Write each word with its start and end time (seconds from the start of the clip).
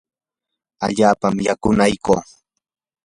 allaapam 0.85 1.35
yakunaykuu. 1.47 2.21